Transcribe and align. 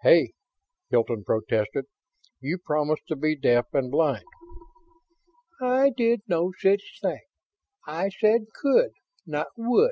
"Hey!" 0.00 0.32
Hilton 0.88 1.24
protested. 1.24 1.84
"You 2.40 2.56
promised 2.56 3.02
to 3.08 3.16
be 3.16 3.36
deaf 3.36 3.66
and 3.74 3.90
blind!" 3.90 4.24
"I 5.60 5.90
did 5.94 6.22
no 6.26 6.52
such 6.58 7.00
thing. 7.02 7.20
I 7.86 8.08
said 8.08 8.46
'could', 8.54 8.94
not 9.26 9.48
'would'. 9.58 9.90